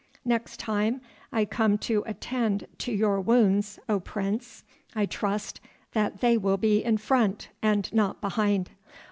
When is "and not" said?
7.61-8.19